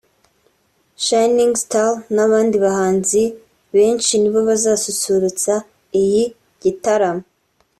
[1.05, 3.21] Shinnig Star n’abandi bahanzi
[3.75, 5.53] benshi nibo bazasusurutsa
[6.01, 6.23] iyi
[6.63, 7.23] gitaramo